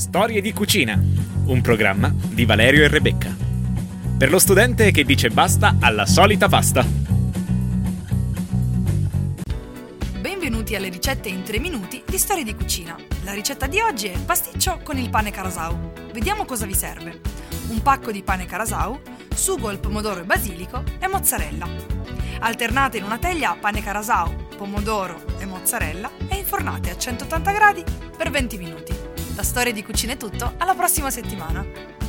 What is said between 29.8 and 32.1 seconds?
cucina è tutto, alla prossima settimana!